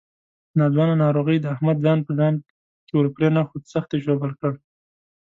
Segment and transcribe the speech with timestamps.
[0.57, 2.33] ناځوانه ناروغۍ د احمد ځان په ځان
[2.85, 4.53] کې ورپرېنښود، سخت یې ژوبل کړ.